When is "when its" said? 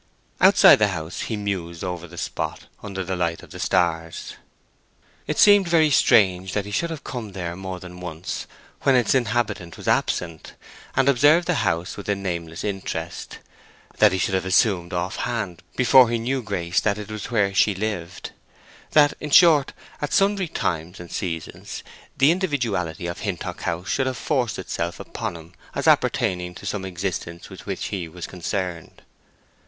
8.81-9.13